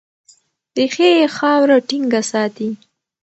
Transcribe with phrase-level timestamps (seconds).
[0.75, 2.69] ریښې یې خاوره ټینګه ساتي.